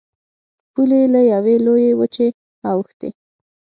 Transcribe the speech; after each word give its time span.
پولې 0.73 0.97
یې 1.03 1.07
له 1.13 1.21
یوې 1.33 1.55
لویې 1.65 1.91
وچې 1.99 2.27
اوښتې. 2.69 3.09